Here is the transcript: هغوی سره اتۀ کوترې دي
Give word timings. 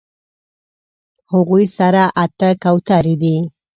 هغوی 1.31 1.65
سره 1.77 2.03
اتۀ 2.23 2.49
کوترې 2.63 3.15
دي 3.21 3.35